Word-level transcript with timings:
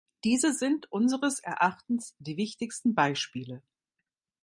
Diese 0.23 0.51
sind 0.51 0.91
unseres 0.91 1.39
Erachtens 1.41 2.15
die 2.17 2.35
wichtigsten 2.35 2.95
Beispiele. 2.95 3.61